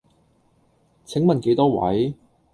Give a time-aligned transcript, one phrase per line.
[1.05, 2.15] 請問幾多位？